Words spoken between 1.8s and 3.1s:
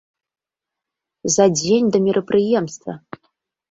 да мерапрыемства!